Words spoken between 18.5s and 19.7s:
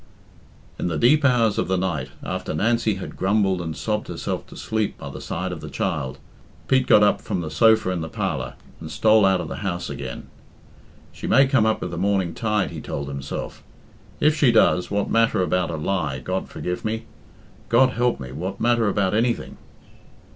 matter about anything?"